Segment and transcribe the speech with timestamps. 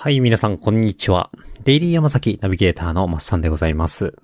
[0.00, 1.28] はい、皆さん、こんにちは。
[1.64, 4.14] デイリー山崎ナビゲーターのマッサンでございます。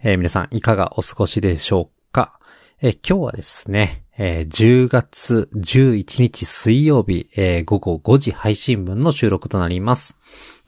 [0.00, 2.38] えー皆さん、いかがお過ごしでしょうか、
[2.80, 10.16] えー今日はですね、えー10月11日水曜日、えー午後5時配信分の収録となります。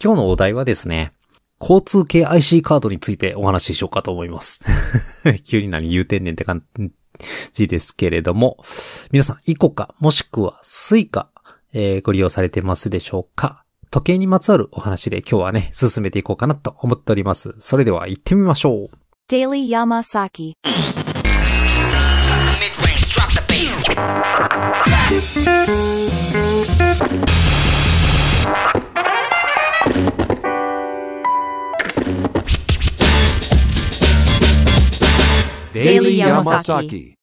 [0.02, 1.12] 今日のお題はですね、
[1.60, 4.64] 交通系 IC カードについてお話ししようかと思います。
[5.46, 6.64] 急に何言うてんねんって感
[7.53, 8.58] じですけれども、
[9.12, 11.31] 皆さん、 ICOCAもしくは Suica、
[11.72, 13.62] えご利用されてますでしょうか？
[13.90, 17.54] 時計にまつわるお話で今日はね、進めていこうかなと思っております。
[17.58, 18.96] それでは行ってみましょう。
[19.28, 20.54] Daily Yamasaki
[35.72, 37.16] Daily Yamasaki,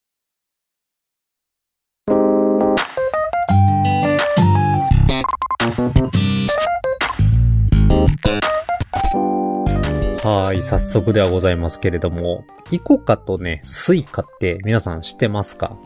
[10.24, 15.76] はい、早速ではございますけれども、 ICOCAとね、 Suicaって皆さん知ってますか？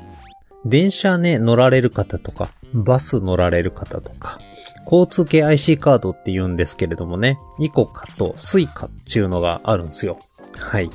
[0.64, 4.38] 電車ね、乗られる方とか、バス乗られる方とか、
[4.84, 10.20] 交通系 IC カードって言うんですけれどもね、 ICOCAと Suicaっていうのがあるんですよ。
[10.56, 10.88] はい。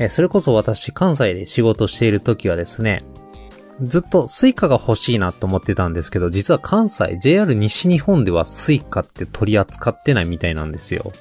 [0.00, 3.04] え、それこそ私、関西で仕事している時はですね、
[3.82, 11.12] ずっと Suicaが欲しいなと思ってたんですけど、実は関西、JR 西日本では Suicaって取り扱ってないみたいなんですよ。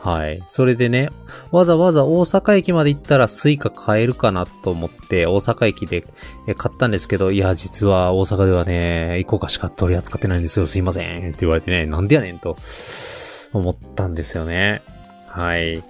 [0.00, 0.42] はい。
[0.46, 1.10] それでね、
[1.50, 6.04] わざわざ大阪駅まで行ったら Suica 買えるかなと思って、大阪駅で
[6.56, 10.66] 買ったんですけど、いや、実は大阪ではね、 ICOCAしか取り扱ってないんですよ。
[10.66, 11.28] すいません。
[11.28, 12.56] って言われてね、なんでやねんと
[13.52, 14.82] 思ったんですよね。
[15.26, 15.82] はい。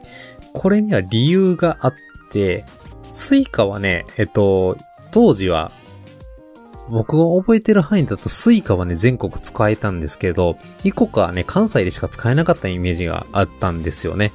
[0.55, 1.95] これには理由があっ
[2.31, 2.65] て、
[3.11, 4.77] Suicaはね、えっと、
[5.11, 5.71] 当時は
[6.91, 14.33] 僕が覚えてる範囲だと Suicaはね、全国使えたんですけど、ICOCAはね、関西でしか使えなかったイメージがあったんですよね。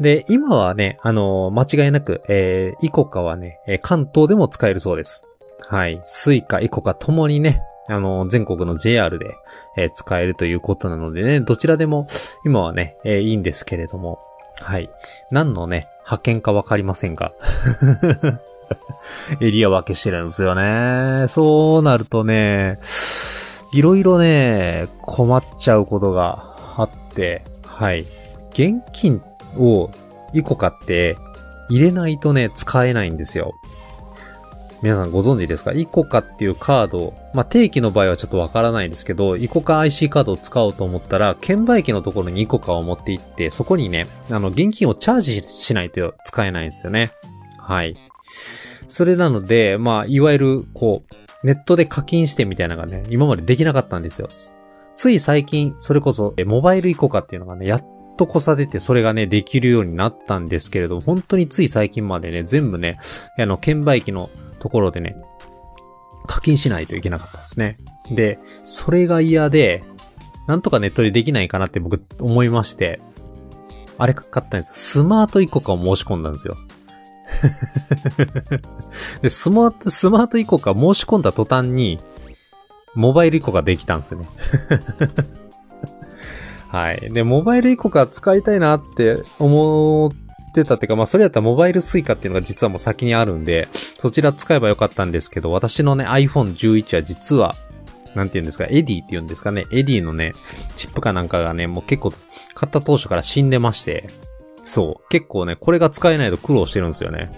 [0.00, 5.24] で、今はね、あの間違いなく、えー、 ICOCAはね、え関東でも使えるそうです。
[5.68, 6.00] はい。
[6.04, 9.36] Suica、ICOCAともにね、あの全国の JR で、
[9.76, 12.08] えー使えるということなのでね、どちらでも
[12.44, 14.18] 今はね、えーいいんですけれども、
[14.60, 14.90] はい。
[15.30, 17.32] 何のね、覇権かわかりませんが。
[19.40, 21.26] エリア分けしてるんですよね。
[21.28, 22.78] そうなるとね、
[23.72, 28.06] いろいろね、困っちゃうことがあって、はい。
[28.50, 29.20] 現金
[29.56, 29.90] を
[30.32, 31.16] 1個買って
[31.68, 33.54] 入れないとね、使えないんですよ。
[34.82, 35.72] 皆さんご存知ですか？
[35.72, 47.10] イコカっていうカード、まあ、定期の場合はちょっとわからないですけど、イコカ IC カードを使おうと思ったら、券売機のところにイコカを持って行って、そこにね、あの、現金をチャージしないと使えないんですよね。
[47.58, 47.94] はい。
[48.88, 51.02] それなので、まあ、いわゆる、こ
[51.42, 54.28] う、ネットで課金してみたいなのがね、今までできなかったんですよ。
[54.94, 57.86] つい最近、それこそ、モバイルイコカっていうのがね、やっ
[58.16, 62.98] とこさ出て、それがね、できるようになったんですけれど、本当につい最近までね、全部ね、
[63.38, 65.16] あの、券売機のところでね、
[66.26, 67.78] 課金しないといけなかったですね。
[68.10, 69.84] で、それが嫌で、
[70.46, 73.00] なんとかネットでできないかなって僕思いまして、
[73.98, 74.74] あれかかったんですよ。
[74.74, 76.56] スマートイコカを申し込んだんですよ。
[79.22, 81.98] で、スマート、スマートイコカ申し込んだ途端に、
[82.94, 84.28] モバイルイコカできたんですよね。
[86.68, 87.12] はい。
[87.12, 93.68] で、モバイルイコカ使いたいなって思ってたっていうか、まあそれやったらモバイルスイカっていうのが実はもう先にあるんで、
[93.98, 97.54] そちら使えばよかったんですけど、私のね iPhone11 は実は、
[98.14, 100.32] なんて言うんですか、エディって言うんですかね、エディのね、
[100.74, 102.12] チップかなんかがね、もう結構、
[102.54, 104.08] 買った当初から死んでまして、
[104.66, 107.32] そう、結構ね、これが使えないと苦労してるんですよね。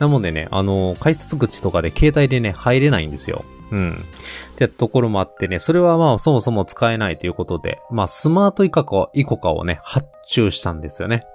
[0.00, 3.44] なもんでね、あの改札口とかで携帯でね、入れないんですよ。
[3.70, 3.92] うん。
[3.92, 11.26] ってところもあってね、それはまあそもそも使えないということで、まあスマートイカか、イコカをね、発注したんですよね。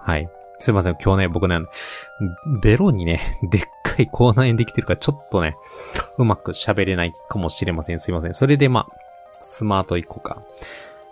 [0.00, 0.28] はい。
[0.58, 1.60] すいません、今日ね、僕ね、
[2.60, 5.54] ベロにね、 でっかい口内炎できてるからちょっとね、
[6.18, 8.00] うまく喋れないかもしれません。
[8.00, 8.34] すいません。
[8.34, 8.96] それでまあ、
[9.40, 10.42] スマートイコカ、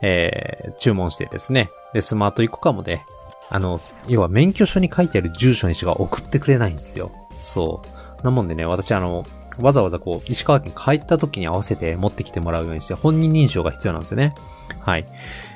[0.02, 1.68] えー、注文してですね。
[1.92, 3.04] で、スマートイコカもね、
[3.48, 7.12] あの、要は免許証に書いてある住所にしか送ってくれないんですよ。
[7.40, 7.82] そ
[8.20, 8.24] う。
[8.24, 9.24] なもんでね、私あの、
[9.60, 14.34] わざわざこう、石川県帰った時に合わせて持ってきてもらうようにして、本人認証が必要なんですよね。
[14.80, 15.04] はい。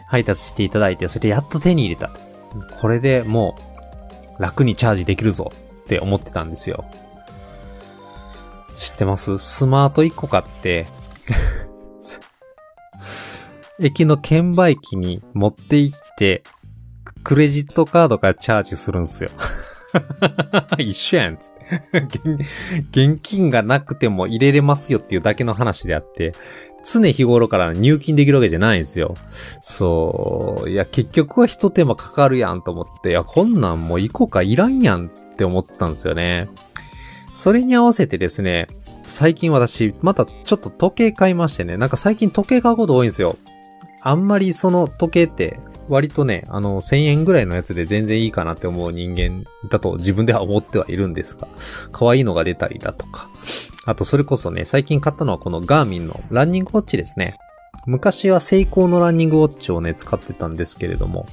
[0.07, 2.11] 配達していただいて、それでやっと手に入れた。
[2.81, 3.57] これでも
[4.39, 5.53] う、楽にチャージできるぞ
[5.83, 6.85] って思ってたんですよ。
[8.77, 9.39] 知ってます？
[9.39, 10.87] スマート1個買って、
[13.79, 16.43] 駅の券売機に持って行って、
[17.22, 19.31] クレジットカードからチャージするんすよ。
[20.78, 21.52] 一緒やん、つっ
[22.06, 22.28] て。
[22.90, 26.32] 現金がなくても入れれますよっていうだけの話であって、
[26.84, 29.14] 常日頃から入金できるわけじゃないんですよ。
[29.61, 30.70] そう。
[30.70, 36.49] いや、結局は一手間かかるやんと思って、いや、こんなんもうイコカいらんやんって思ったんですよね。
[37.34, 38.67] それに合わせてですね、
[39.06, 43.37] 最近私、またちょっと時計買いましてね、なんか最近時計買うこと多いんですよ。
[44.02, 45.58] あんまりその時計って、
[45.91, 51.49] 割とね、あの、1000円ぐらいのやつで全然いいかなって思う人間だと自分では思ってはいるんですが、
[51.93, 53.29] 可愛いのが出たりだとか。
[53.87, 57.37] あと、それこそね、最近買ったのはこのガーミンのランニングウォッチですね。
[57.87, 61.27] 昔はセイコーのランニングウォッチをね、使ってたんですけれども、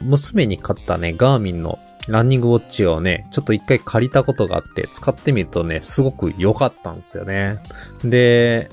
[0.00, 1.78] 娘に買ったね、ガーミンの
[2.08, 7.58] ランニングウォッチをね、ちょっと一回借りたことがあって、使ってみるとね、すごく良かったんですよね。
[8.04, 8.68] で、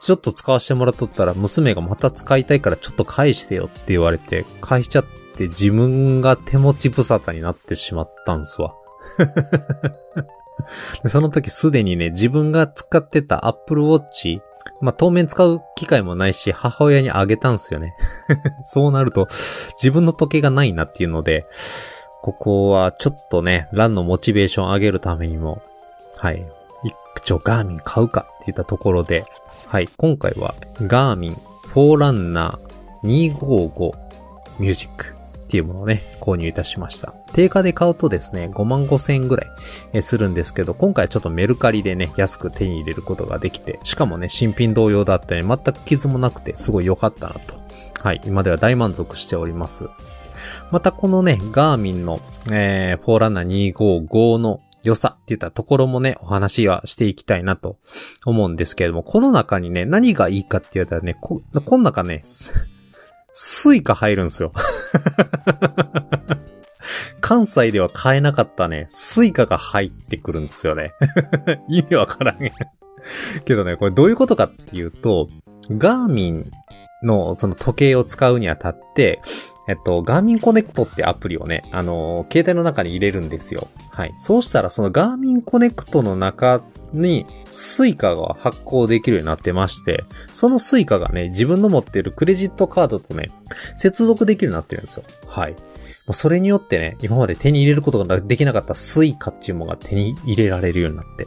[0.00, 5.04] ちょっと使わせてもらっとったら、娘がまた使いたいからちょっと返してよって言われて、返しちゃっ
[5.36, 8.74] て自分が手持ち無沙汰になってしまったんすわ。
[11.06, 14.40] その時すでにね、自分が使ってた Apple Watch、
[14.80, 17.94] まあ、当面使う機会もないし、母親にあげたんすよね。
[18.66, 19.28] そうなると、
[19.80, 21.44] 自分の時計がないなっていうので、
[22.22, 25.62] ここはちょっとね、ランのモチベーション上げるためにも、
[26.16, 26.44] はい、
[26.82, 29.26] 一丁ガーミン買うかって言ったところで、
[29.68, 33.92] はい、今回はガーミンフォーランナー255
[34.60, 35.14] ミュージック
[35.44, 37.12] っていうものをね、購入いたしました。
[37.32, 39.44] 定価で買うとですね、5万5千円ぐら
[39.92, 47.54] いするんですけど、今回ちょっとメルカリでね、安く手に入れることができて、しかもね、新品同様だったり、全く傷もなくて、すごい良かったなと。
[48.02, 49.88] はい、今では大満足しております。
[50.70, 52.20] またこのね、ガーミンの、
[52.50, 57.78] えー、フォーランナー255の良さって言ったところもね、お話はしていきたいなと
[58.24, 62.20] 思うんですけれども、この中にね、何がいいかって言ったらね、こ、この中ね、
[63.38, 64.52] スイカ入るんですよ。
[67.20, 70.92] 関西では買えなかったね、スイカが入ってくるんですよね。
[71.68, 72.38] 意味わからん。
[73.44, 75.28] けどね、これどういうことかっていうと、
[75.70, 76.50] ガーミン
[77.02, 79.20] のその時計を使うにあたって、
[79.68, 83.68] えっと、ガーミンコネクトってアプリをね、あの携帯の中に入れるんですよ。
[83.90, 84.14] はい。
[84.18, 93.30] そうしたら、そのガーミンコネクトの中に、スイカが発行できるようになってまして、そのスイカがね、自分の持っているクレジットカードとね、
[93.76, 95.04] 接続できるようになってるんですよ。
[95.26, 95.52] はい。
[95.52, 101.26] もうそれによってね、今まで手に入れることができなかったスイカっていうものが手に入れられるようになって、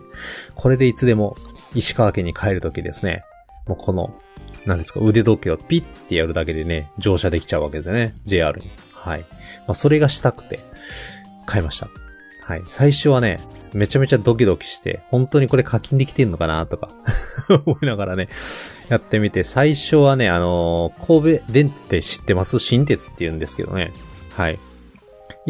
[0.56, 1.36] これでいつでも
[1.75, 3.24] 石川県に帰るときですね、
[3.68, 4.18] もうこの
[4.69, 8.16] なんですか、腕時計をピッてやるだけでね、乗車できちゃうわけですよね。
[8.25, 8.66] JR に。
[8.94, 9.19] はい。
[9.21, 9.25] ま
[9.69, 10.60] あ、それがしたくて、
[11.45, 11.89] 買いました。
[12.45, 12.62] はい。
[12.66, 13.39] 最初はね、
[13.74, 16.89] めちゃめちゃドキドキして、本当にこれ課金できてんのかなとか、
[17.66, 18.30] 思いながらね、
[18.89, 22.60] やってみて、最初はね、あのー神戸電鉄知ってます？
[22.60, 23.92] 新鉄って言うんですけどね。
[24.36, 24.60] はい。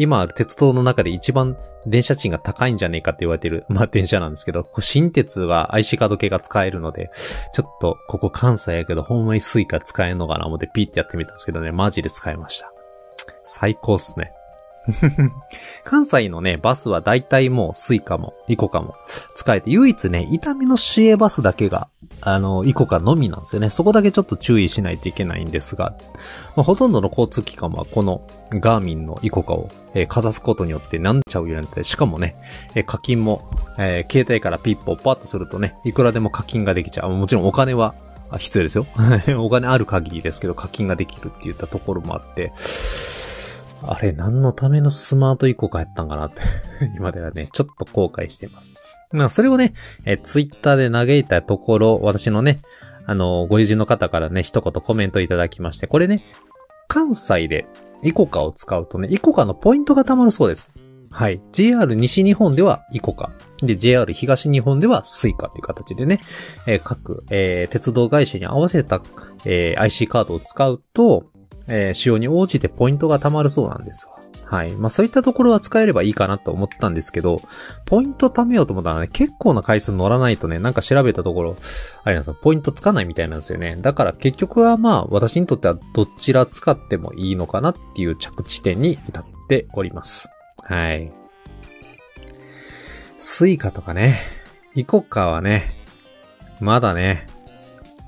[0.00, 7.10] 今ある鉄道の中で一番電車賃が高いんじゃねえかって言われてる、 まあ電車なんですけど、神鉄は IC カード系が使えるので、
[7.52, 12.72] ちょっとここ関西やけど、ほんまにスイカ使えんのかな思ってピーってやってみたんですけどね、マジで使えました。
[13.44, 14.32] 最高っすね。
[15.84, 18.94] 関西のね、バスは大体もうスイカもイコカも
[19.34, 21.88] 使えて、唯一ね、伊丹の市営バスだけが、
[22.20, 23.70] あの、イコカのみなんですよね。
[23.70, 25.94] そこだけちょっと注意しないといけないんですが、
[26.56, 32.34] まあ、ほとんどの交通機関はこのガーミンのイコカを、えーかざすことによってなんちゃうようになって、しかもね、
[32.74, 37.10] えー課金も、えー携帯からピッポッパッとするとね、いくらでも課金ができちゃう。
[37.10, 37.94] もちろんお金は
[38.38, 38.86] 必要ですよ。
[39.38, 42.52] お金ある限りですけど課金ができるって言ったところもあって、
[43.82, 46.40] あれ、何のためのスマートイコカやったんかなって、
[46.96, 48.72] 今ではね、ちょっと後悔しています。
[49.12, 52.60] まあ、それをね、えツイッターで嘆いたところ、私のね、
[53.06, 56.20] あの、ご友人の方からね、一言コメントいただきまして、これね、
[56.86, 57.66] 関西で
[58.02, 60.70] イコカを使うとね、イコカのポイントが貯まるそうです。
[61.10, 61.40] はい。
[61.52, 63.30] JR 西日本ではイコカ。
[63.62, 66.20] で、JR 東日本ではスイカっていう形でね、
[66.66, 69.02] えー各、えー鉄道会社に合わせた、
[69.44, 71.29] えー IC カードを使うと、
[71.70, 74.20] えー使用に応じてポイントが貯まるそうなんですわ。
[74.50, 74.72] はい。
[74.72, 77.40] まあそういったところは使えればいいかなと思ったんですけど、
[77.86, 81.56] ポイント貯めようと思ったらね、結構な回数乗らないとね、なんか調べたところ、
[82.02, 83.76] あれなんですよ、ポイントつかないみたいなんですよね。
[83.80, 90.28] だから結局はまあ、私にとってはどちら使ってもいいのかなっていう着地点に至っております。
[90.64, 91.12] はい。
[93.18, 94.20] スイカとかね、
[94.74, 95.68] イコカはね、
[96.60, 97.26] まだね、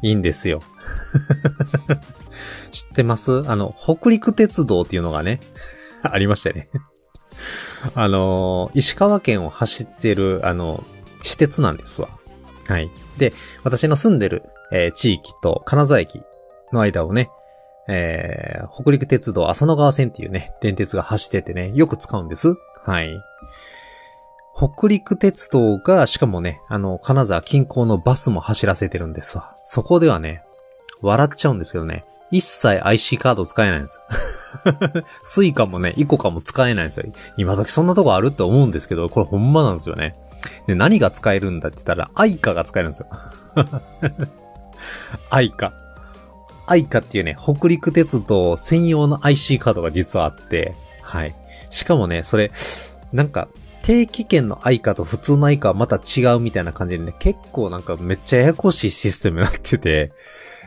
[0.02, 0.60] いいんですよ。
[2.72, 3.42] 知ってます？
[3.48, 5.40] あの、北陸鉄道っていうのがね、
[6.02, 6.68] ありましたよね。
[7.94, 10.82] あの、石川県を走ってる、あの、
[11.22, 12.08] 私鉄なんですわ。
[12.68, 12.90] はい。
[13.18, 13.32] で、
[13.64, 16.22] 私の住んでる、えー地域と金沢駅
[16.72, 17.30] の間をね、
[17.88, 22.54] えー北陸鉄道浅野川線っていうね、電鉄が走っててね、よく使うんです。
[22.84, 23.10] はい。
[24.56, 29.54] 北陸鉄道が、しかもね、あの、金沢近郊のバスも走らせてるんですわ。
[29.64, 30.44] そこではね、
[31.02, 34.00] 笑っちゃうんですけどね、一切 IC カード使えないんです。
[35.22, 37.06] スイカもね、イコカも使えないんですよ。
[37.36, 40.14] 今時そんなとこあるって思うんですけど、これほんまなんですよね。
[40.66, 43.06] で、何が使えるんだって言ったら、アイカが使えるんですよ。
[45.30, 45.72] アイカ。
[46.66, 51.34] アイカっていうね、北陸鉄道専用の IC カードが実はあって、はい。
[51.70, 52.50] しかもね、それ、
[53.12, 53.48] なんか、
[53.82, 60.12] 定期券のアイカと普通のアイカはまた違うみたいな感じでね、結構なんかめっちゃややこしいシステムになってて、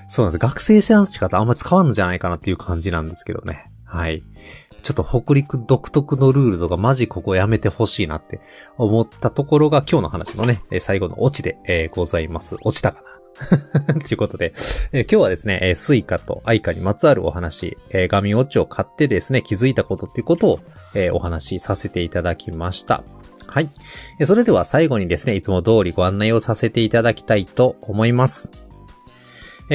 [0.08, 0.42] そうなんです。
[0.42, 3.72] 学生さんしかあんまり使わんのじゃないかなっていう感じなんですけどね。
[3.86, 4.24] はい。
[4.84, 8.40] ちょっと北陸独特のルールとかマジここやめてほしいなって
[8.78, 12.56] 思ったところが今日の話のね、最後のオチで、え、ございます。
[12.62, 13.96] 落ちたかな？
[14.00, 14.54] ということで、
[14.92, 20.60] えー、今日はですね、えー、スイカとアイカにまつわるお話、えー、ガーミンウォッチを買ってですね、気づいたことっていうことを、
[20.94, 23.04] え、お話しさせていただきました。
[23.48, 23.70] はい。
[24.26, 28.65] それでは最後にですね、いつも通りご案内をさせていただきたいと思います。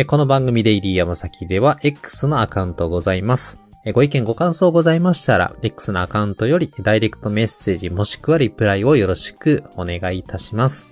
[0.07, 3.59] この番組デイリー山崎では X のアカウントございます。
[3.93, 10.87] ご意見ご感想ございましたら、X のアカウントよりダイレクトメッセージもしくはリプライをよろしくお願いいたします。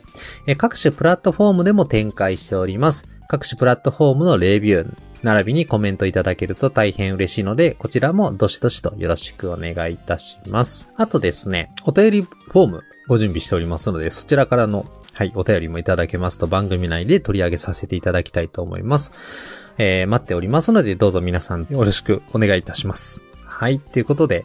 [0.56, 3.06] 各種プラットフォームでも展開しております。
[3.28, 10.92] 各種プラットフォームのレビュー、並びにコメントいただけると大変嬉しいので、こちらもどしどしとよろしくお願いいたします。
[10.96, 14.86] あとですね、お便りフォームご準備しておりますので、そちらからの、
[15.18, 19.10] はい、お便りもいただけますと番組内で取り上げさせていただきたいと思います。
[19.76, 23.24] えー、待っておりますので、どうぞ皆さんよろしくお願いいたします。
[23.44, 24.44] はい、ということで、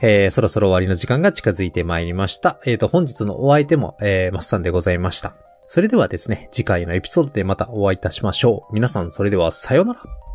[0.00, 2.60] えー、そろそろ終わりの時間が近づいてまいりました。
[2.64, 5.34] えっ、ー、と、本日のお相手も、えー、マッサンでございました。
[5.66, 8.74] それではですね、次回のエピソードでまたお会いいたしましょう。
[8.74, 10.25] 皆さんそれではさようなら。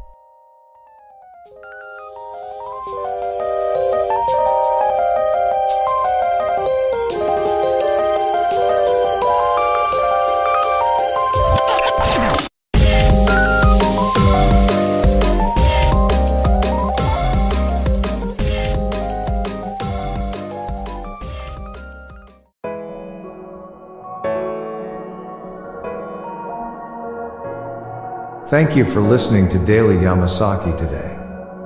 [28.52, 31.18] Thank you for listening to Daily Yamasaki today.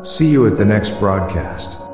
[0.04, 1.85] See you at the next broadcast.